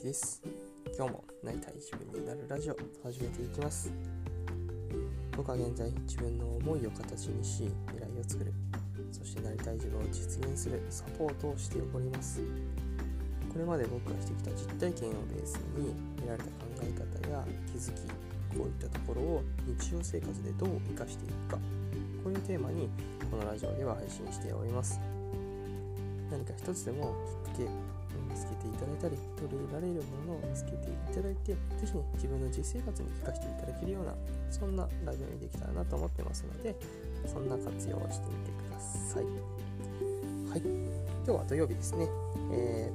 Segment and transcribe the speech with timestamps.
[0.00, 0.40] きです。
[0.96, 3.92] 今日もなりたい自分になるラジオ始めていきます。
[5.36, 8.50] 僕は現在自分の思いを形にし未来を作る。
[9.12, 10.80] そしてなりたい自分を実現する。
[10.88, 12.40] サポートをしております。
[13.52, 18.00] これまで僕がしてきた実体験をベースに得られた考え方や気づき
[18.56, 21.58] こういったところを日常生活でどう生かしていくか。
[22.24, 22.88] こういうテーマに
[23.30, 24.98] このラジオでは配信しております。
[26.30, 27.14] 何か一つでも
[27.44, 27.89] きっかけ
[28.30, 34.14] 見つけていただいたり取り入れられるものを見つけていただいて是非ね自分の実生活に生かしていただけるような
[34.50, 36.74] そんなラジオにできたらなと思ってますので
[37.26, 39.24] そんな活用をしてみてください。
[40.50, 40.62] はい。
[41.26, 42.08] 今日は土曜日ですね、
[42.52, 42.90] え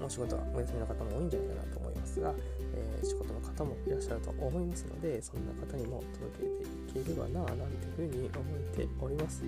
[0.00, 2.32] ー、お仕事はお休みの方も多いんじゃないかなと思いますが、
[2.74, 9.42] えー、仕事の方もいらっしゃると思いますのでそんな方にも届けていければななんていうふうに思っております。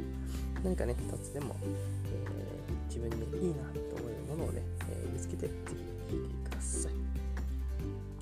[0.64, 3.62] 何かね一つでも、えー、自分にいいな
[4.32, 4.62] ものをね
[5.18, 6.92] つけてぜひ聴いてください。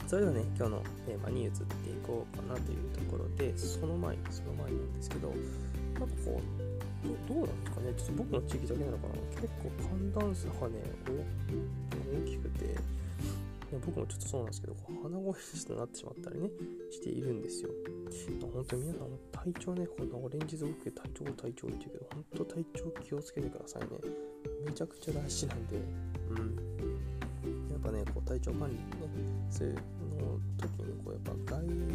[0.07, 6.41] それではね今日のテーマに移っていこうかなというところでその前にその前なんですけどなんかこ
[7.05, 7.95] うどうなんですかね。
[7.97, 9.15] ちょっと僕の地域だけなのかな。
[9.41, 10.83] 結構寒暖差がね
[12.23, 12.77] 大きくて
[13.71, 16.51] 僕もちょっとそうなんですけど鼻声になってしまったりね
[16.91, 17.71] しているんですよ。
[18.53, 23.89] 本当に皆さん体調ねこんなオレンジズ僕体調体調って言うけど本当体調気をつけてくださいね。
[24.65, 25.77] めちゃくちゃ大事なんで。
[26.31, 26.71] うん。
[27.81, 28.83] っぱねこう体調管理ね
[29.49, 29.73] する
[30.21, 31.95] の時にこうやっぱ外、うんだ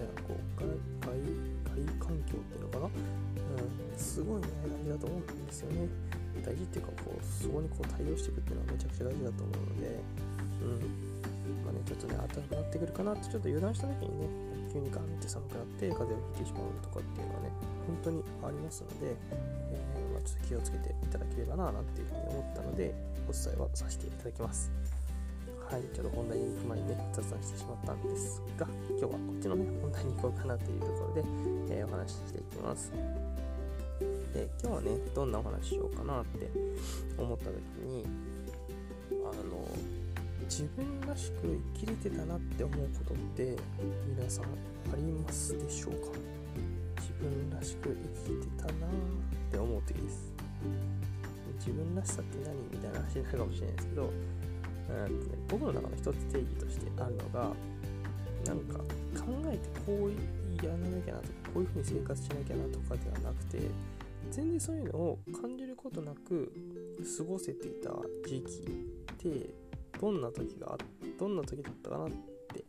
[0.00, 0.66] ね、こう外
[1.04, 1.20] 外
[1.68, 5.88] 外環境っていうのかな、うん、すごいね大事だと思うんですよね。
[6.42, 10.00] 大事っていうかこうそこにこう対応していくっていうのはめちゃくちゃ大事だと思うので
[10.62, 11.00] うん。
[11.64, 17.50] まあねちょっとね暖かくなってくるかなってちょっと油断した時にね急にガンって寒くなって風邪をひいてしまうとかっていうのはね
[17.86, 22.94] 本当にありますので、えー、まあ、ちょっと気をつけていただければななんていうふうに思ったので
[23.28, 24.70] お伝えはさせていただきます。
[25.70, 31.22] はい、ちょっと本題に行く前にね、雑談してしまったんですが、今日はこっちのね、本題に行こうかなというところで、
[31.70, 32.90] えー、お話ししていきます。
[34.34, 36.50] で、今日はね、どんなお話しようかなって
[37.16, 37.54] 思った時
[37.86, 38.04] に、
[39.12, 39.99] あの、
[40.48, 43.56] 自分らしく生きれてたなって思うことって
[44.16, 44.48] 皆さんあ
[44.96, 46.18] りますでしょうか？
[46.98, 47.96] 自分らしく
[48.26, 48.90] 生きてたなっ
[49.50, 50.32] て思う時です。
[51.58, 54.12] 自分らしさって何みたいな話になるかもしれないですけど、うん、
[55.48, 57.52] 僕の中の一つ定義としてあるのが
[58.46, 58.84] なんか考
[59.46, 63.58] えてこうやらなきゃなとかこういうふうに生活しなきゃなとかではなくて
[64.30, 66.52] 全然そういうのを感じることなく
[67.18, 67.90] 過ごせていた
[68.26, 69.50] 時期って
[70.00, 70.78] どんな時が
[71.18, 72.64] どんな時だったかなって、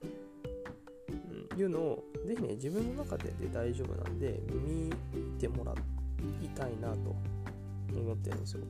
[1.53, 4.91] うん、いうのをぜひね自分の中でで大丈夫なんで見
[5.39, 7.15] てもらいたいなと
[7.95, 8.61] 思ってるんですよ。
[8.61, 8.67] う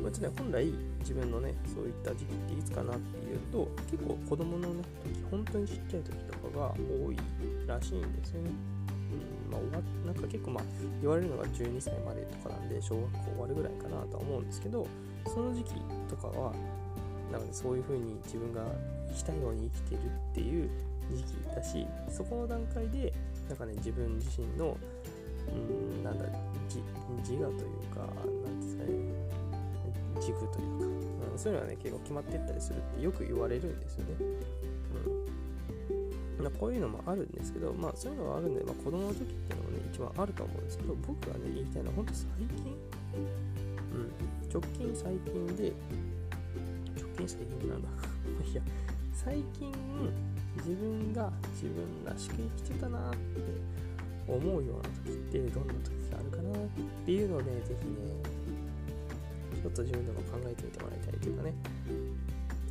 [0.00, 7.16] んまあ、ね、本来自分のね、そういった時期っていつかなっていうと、結構子供のね、時、本当にちっちゃい時とかが多い
[7.66, 8.50] らしいんですよね。
[9.48, 10.64] うん、まあ、なんか結構まあ、
[11.00, 14.86] 言われるのが12歳までとかなんで、小学校終わるぐらいかなとは思うんですけど、
[15.28, 15.74] その時期
[16.08, 16.52] とかは、
[17.32, 18.62] なんかね、そういう風に自分が
[19.08, 20.00] 生きたいように生きてる
[20.30, 20.70] っていう
[21.12, 23.12] 時期だし、そこの段階で、
[23.48, 24.76] なんかね、自分自身の、
[25.48, 26.24] うん、なんだ、
[26.68, 26.80] 自
[27.30, 28.00] 自我というか、
[28.44, 29.26] なんですかね、
[30.20, 30.86] 軸というか、
[31.32, 34.14] うん、そういうのはね結構決まっていったりするってよく言われるんですよね。
[36.38, 42.46] うんまあ、こういうのもあるんですけど、まあそういうのはあるんで、まあ、子供の時っていうのもね一番あると思うんですけど僕がね言いたいのは本当最近、
[43.94, 44.12] うん、
[44.56, 45.70] 直近最近で
[46.96, 47.88] 直近最近なんだ。
[48.50, 48.62] いや
[49.12, 49.70] 最近
[50.56, 53.18] 自分が自分らしく生きてたなって
[54.26, 56.68] 思うような時ってどんな時があるかなっ
[57.04, 61.54] ていうのをねぜひねちょっと自分でも考えてみてもらいたいというかね。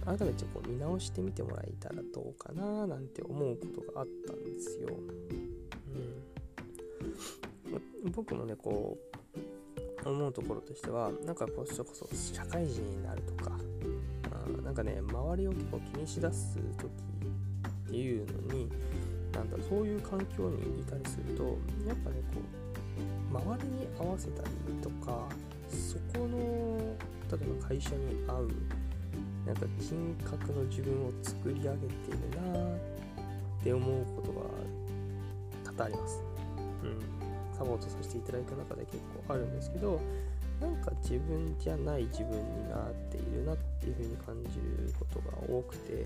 [0.06, 4.90] 改めてこう見直してみてもらえたらどうかななんて思うことがあったんですよ。
[8.06, 9.16] うん、僕もねこう
[10.06, 13.52] 思うところとしてはなんかこうそこそ社会人になるとか
[14.32, 16.86] あなんかね周りを結構気にしだす時
[17.88, 18.70] っていうのに
[19.34, 21.44] なんだそういう環境にいたりすると
[21.88, 24.50] やっぱねこう周りに合わせたり
[24.82, 25.28] とか
[25.70, 26.38] そこの
[27.32, 28.52] 例えば会社に合う
[29.46, 34.42] なんか人格の自分を作り上げているなって思うことが
[35.64, 36.24] 多々あります。
[36.84, 37.15] うん。
[37.58, 38.98] サポートさせていただく中で結
[39.28, 40.02] 構あるんですけど、
[40.62, 46.06] なんか自分じゃない自分になっているなっていう風に感じることが多くて、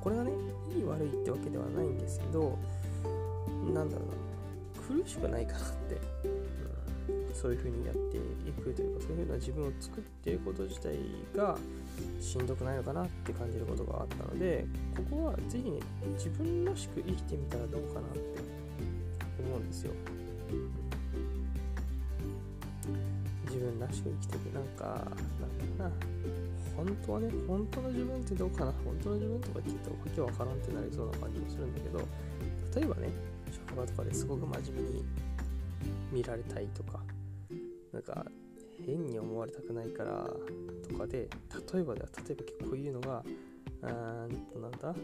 [0.00, 0.32] これがね、
[0.74, 2.58] いい悪いってわけではないんですけど、
[3.74, 6.00] なんだろうな、苦しくないかなって
[7.36, 8.16] そういう風にやって
[8.48, 10.96] いくというかそういう風な自分を作っていること自体
[11.36, 11.56] が
[12.20, 14.64] しんどくないのかなって感じることがあったので
[14.96, 15.80] ここは是非ね
[16.14, 18.45] 自分らしく生きてみたらどうかなって
[19.46, 19.92] 思うんですよ。
[23.46, 24.84] 自分らしく生きていくなんか
[25.40, 25.90] なんだな。
[26.76, 28.72] 本当はね本当の自分ってどうかな。
[28.84, 31.98] 本当の自分とか聞いたらわけわからんってなりそうな感じもするんだけど
[32.74, 33.08] 例えばね
[33.50, 35.04] 職場とかですごく真面目に
[36.12, 37.00] 見られたいとか
[37.92, 38.26] なんか
[38.84, 40.28] 変に思われたくないから
[40.88, 41.28] とかで
[41.72, 43.24] 例えばでは例えば結構言うのが
[43.82, 44.94] あーとなんだ？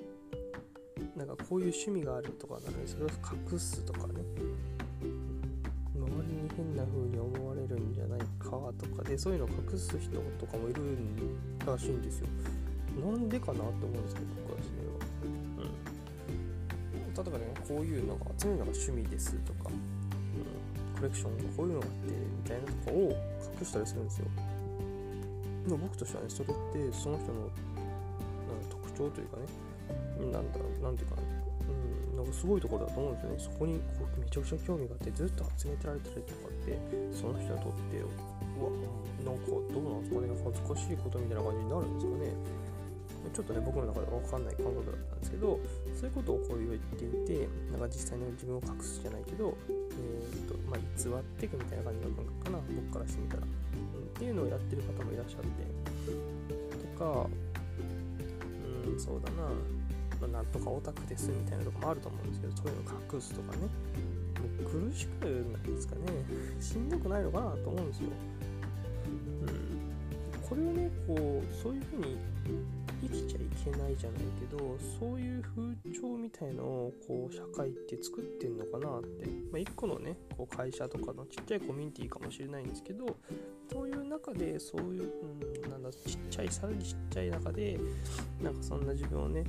[1.16, 3.08] なんかこういう趣味があるとかなのにそれを
[3.52, 4.14] 隠すとかね。
[5.94, 10.82] 周りに変な風に思われるんじゃないかとかでそういうのを隠す人とかもいる
[11.66, 12.28] らしいんですよ。
[13.00, 14.94] なんでかなって思うんですけど僕はそれは。
[15.58, 17.14] うん。
[17.14, 23.12] 例えばねこういうのが集めるのが趣味ですとか、うん、コレクションがこういうのがあってみたいなとかを
[23.60, 24.26] 隠したりするんですよ。
[25.64, 26.52] でも僕としてはねそれっ
[26.90, 27.50] てその人の
[28.68, 29.42] 特徴というかね
[30.30, 33.38] なんだろうなんていうかなうんなんかすごいところだと思うんですよね。
[33.38, 36.78] そこにこうめちゃくちゃ興味があってずっと集めてられたりとかって
[37.10, 38.06] その人にとってう
[38.62, 38.70] わ
[39.24, 40.28] なんかどうなんですかね。
[40.44, 42.62] 恥ずかしいことみたいな感じになるんですかね。
[43.32, 45.58] ちょっとね僕の中では分かんない感覚だったんですけど
[45.94, 52.58] そういうことをこう言っていてなんか実際に自分を隠すじゃないけど、えーとまあ、偽っていくみたいな感じの感覚かな
[52.90, 53.52] 僕からしてみたら、うん、っ
[54.18, 55.48] ていうのをやってる方もいらっしゃって。
[56.82, 57.26] とか
[58.84, 59.48] うんそうだな。
[60.22, 63.62] まなんとかオタクですみたいなとこもあると思うんですけどそういうの隠すとかね。
[63.62, 66.00] もう苦しくないですかね。
[66.60, 68.08] しんどくないのかなと思うんですよ、
[69.42, 72.16] うん、これをねこうそういうふうに
[73.02, 83.16] 生きちゃいけないじゃないけどそういう風潮みたいのをこう社会って作ってんのかなって、まあ、一個のねこう会社とかのちっちゃいコミュニティかもしれないんですけど
[83.72, 85.12] そういう中でそういう、
[85.64, 87.78] うん、なんだちっちゃいさらにちっちゃい中で
[88.40, 89.44] なんかそんな自分をね、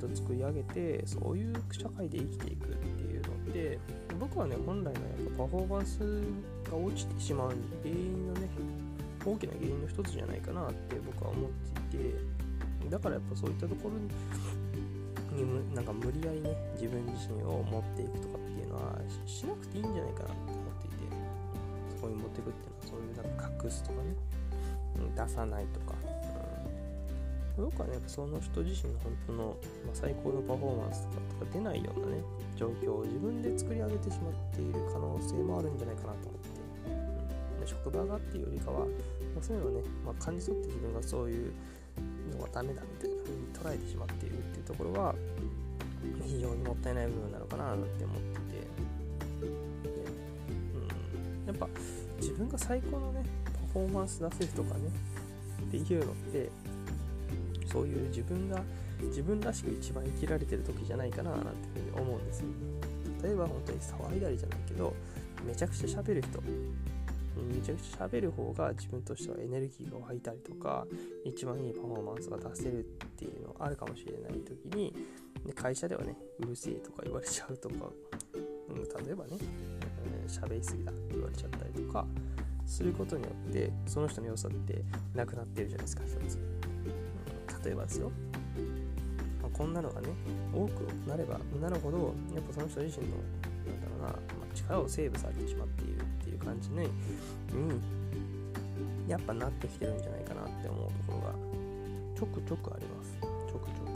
[0.00, 3.78] うん、と作り上げてそういう社会で生きていくっていうのって
[4.18, 5.00] 僕はね本来のやっ
[5.36, 5.98] ぱパフォーマンス
[6.70, 7.48] が落ちてしまう
[7.82, 8.48] 原因のね
[9.24, 11.50] 大きな原因の一つじゃないかなって僕は思っ
[11.90, 12.48] ていて。
[12.90, 14.08] だからやっぱそういったところに
[15.44, 21.16] になんか無理やりね自分自身を持っていくとかっていうのはしなくていいんじゃないかなって思っていて
[21.94, 24.14] そこに持っていくっていうのはそういうなんか隠すとかね、
[24.96, 25.94] うん、出さないとか、
[27.58, 29.44] うん、僕はねその人自身の本当の、
[29.86, 32.22] まあ、最高のパフォーマンスとかとか出ないようなね
[32.56, 38.86] 状況を自分で作り上げてしまっている可能性もあるんじゃないかなと思って、うん、職場がっていうよりかは、ま
[39.38, 41.52] あ、そういうのをね、まあ、感じ取って自分がそういう
[42.28, 45.14] のはダメだみたいな風に捉えてしまっているっていうところは
[46.24, 48.78] 非常にもったいない部分なのかなって思ってて、
[49.42, 51.68] うん、やっぱ
[52.20, 54.80] 自分が最高のねパフォーマンス出せるとかね
[55.62, 56.50] っていうのって
[57.66, 58.62] そういう自分が
[59.02, 62.46] 自分らしく一番生きられてる時じゃないかななんていうふうに思うんですよ。
[63.22, 64.94] 例えば本当に騒いだりじゃないけど
[65.44, 66.40] めちゃくちゃ喋る人。
[67.42, 70.86] めちゃくちゃ喋る方が自分としてはエネルギーが湧いたりとか
[71.24, 72.82] 一番いいパフォーマンスが出せるっ
[73.16, 74.94] ていうのがあるかもしれない時に
[75.46, 77.74] で会社ではねうるせえとか言われちゃうとか、
[78.68, 79.36] うん、例えばね
[80.26, 82.06] 喋、りすぎだって言われちゃったりとか
[82.66, 84.82] することによってその人の良さって
[85.14, 88.12] なくなってるじゃないですか一つ、うん、例えばですよ。
[89.58, 90.08] こんなのがね
[90.54, 94.14] 多くなればなるほどやっぱその人自身のなんだろうな、ま
[94.48, 95.97] あ、力をセーブされてしまっている。
[96.52, 96.88] っていう感じに、
[99.08, 101.32] やっぱなってきてるんじゃないかなって思うところが
[102.16, 103.16] ちょくちょくあります。
[103.20, 103.88] ちょくちょく、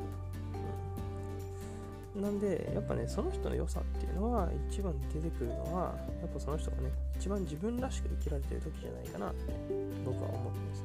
[2.16, 9.52] うん、なんでやっぱねその人の良さっていうのは一番出てくるのはやっぱその人がね一番自分らしく生きられてる時じゃないかなって
[10.04, 10.82] 僕は思ってます。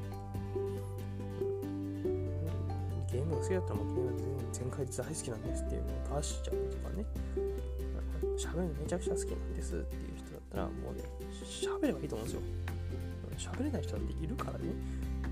[3.10, 4.12] ゲームが好きだったらもうゲーム
[4.52, 7.06] 全開大好きなんですっていうのを出しちゃうとかね
[8.36, 10.02] 喋るのめちゃくちゃ好きなんですっていう
[10.48, 11.04] ったらもうね
[11.44, 12.38] 喋ればいいと思うんで
[13.36, 13.52] すよ。
[13.54, 14.64] 喋れない人だっているからね。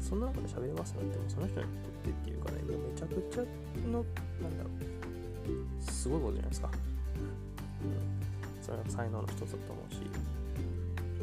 [0.01, 3.43] そんな中で喋れますなんてもその人にとってっていうかねもうめちゃくちゃ
[3.89, 4.05] の
[4.41, 5.91] なんだろう。
[5.91, 6.71] すごいことじゃないですか、
[7.83, 10.01] うん、それは才能の一つだと思うし。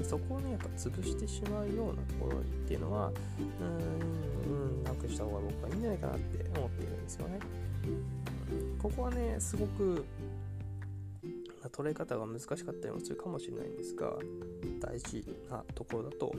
[0.02, 7.40] そこをねやっぱ潰してしまうようなところっていうのはうーんなくした方が僕はいいんじゃないかなって思っているんですよね、
[8.82, 10.04] ここはねすごく
[11.70, 14.12] 捉え方が難しかったりもするかもしれないんですが
[14.80, 16.34] 大事なところだと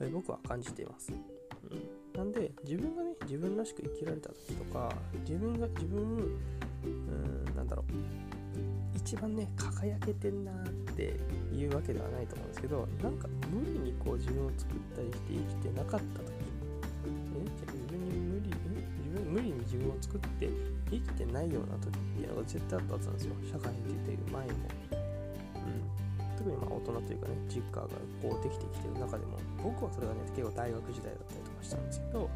[0.00, 4.92] え僕は感じています、うん、なんで自分がね自分らしく生きられた時とか
[5.26, 6.00] 自分が自分
[6.84, 8.18] うんなんだろう
[8.96, 10.54] 一番ね輝けてんなっ
[10.94, 11.16] て
[11.52, 16.37] いうわけではないと思うんですけどなんか無理にこう自分を作ったりして生きてなかった時
[19.28, 20.48] 無理に自分を作って
[20.90, 24.52] 生きてないような時っていうのが絶対あったはずなんですよ社会に出ている前も、
[25.60, 27.86] うん、特にまあ大人というかね実家が
[28.22, 32.30] こうできてきてる中でも僕はそれがね結構大学時代だったりとかしたんですけど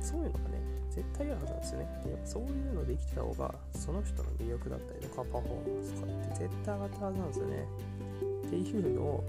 [0.00, 1.88] そういうのがね絶対あるはずなんですよね。
[2.04, 7.68] で、そういうのできてた方が、その人の魅力だったりとか、パフォーマンスとかって絶対上がったはずなんですよね。
[8.46, 9.24] っていうのを、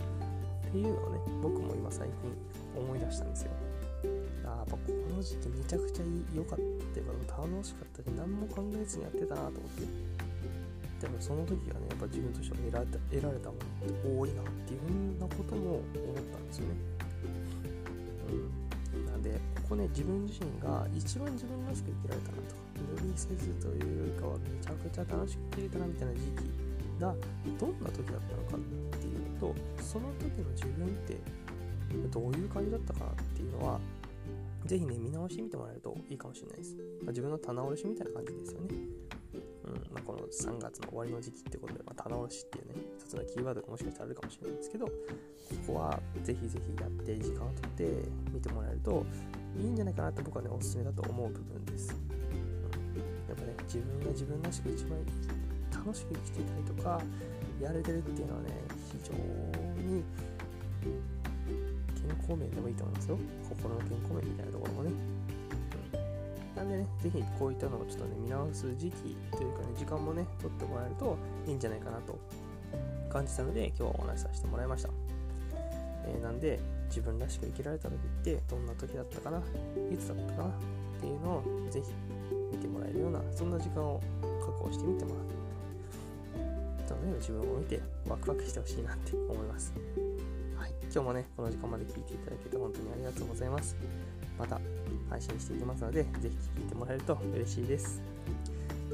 [0.68, 3.52] っていうのをね、僕も今最近思い出したんですよ。
[4.62, 6.04] やっぱこの時期めちゃくちゃ
[6.34, 10.22] 良かったっていうか、楽しかったし、何も考えずにやってたなと思って。
[11.02, 16.76] でもその時はね、やっぱ自分としては得られた得られたものって多いなっていうふうなことも思ったんですよね。
[18.30, 22.62] うんなんでここね自分自身が一番自分らしく生きられたなとか
[23.02, 27.16] 無理せずというよりかはめちゃくちゃ楽しく生きれたなみたいな時期が
[27.58, 31.18] どんな時だったのかっていうとその時の自分って
[32.12, 33.80] どういう感じだったかなっていうのは
[34.66, 39.02] ぜひね見直してみてもらえるといいかもしれないです、まあ、自分の棚卸しみたいな感じですよね
[39.64, 44.92] うんまあ、この3月の終わりの時期ってことで、まあ、棚卸しっていうね、一つのキーワードがもしかしたらあるかもしれないんですけど、こ
[45.68, 47.86] こはぜひぜひやって時間をとって
[48.34, 49.06] 見てもらえると、
[49.58, 51.94] いいんじゃないかなって僕はね、おすすめだと思う部分です。
[51.94, 55.00] うん、やっぱね、自分が自分らしく一番
[55.72, 57.02] 楽しく生きていたりとか、
[57.62, 58.50] やれてるっていうのはね、
[58.92, 59.14] 非常
[59.84, 60.04] に
[62.28, 63.18] 康面でもいいと思いますよ。
[63.50, 64.92] 心の健康面みたいなところもね。
[66.54, 72.20] うん、なんでね、ぜひこういったのをちょっとね、見直す時期というかね、時間もね、取ってもらえるといいんじゃないかなと
[73.10, 74.90] 感じたので、今日はお話しさせてもらいました。
[76.06, 76.60] えー、なんで、
[76.90, 80.52] 自分らしく生きられた時ってどんな時だったかないつだったかなっ
[81.00, 81.88] ていうのをぜひ
[82.52, 84.02] 見てもらえるようなそんな時間を
[84.46, 85.32] 確保してみてもらう
[86.92, 89.74] その自分を見てワクワクしてほしいなって思います
[90.62, 90.74] はい。
[90.84, 93.76] 今日もねこの時間まで聞いていただけて本当にありがとうございます。
[94.38, 94.62] また
[95.10, 96.28] 配信していきますのでぜひ
[96.62, 98.00] 聞いてもらえると嬉しいです。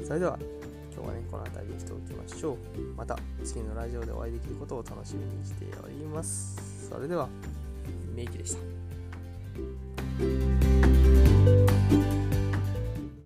[0.02, 0.38] それでは
[0.94, 2.56] 今日はねこの辺りにしておきましょう。
[2.96, 6.88] また次のラジオでお会いできることを楽しみにしております。
[6.88, 7.28] それでは
[8.14, 8.60] メイキでした。